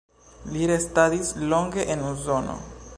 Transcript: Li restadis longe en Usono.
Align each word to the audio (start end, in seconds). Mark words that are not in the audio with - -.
Li 0.53 0.69
restadis 0.71 1.31
longe 1.53 1.87
en 1.97 2.03
Usono. 2.11 2.59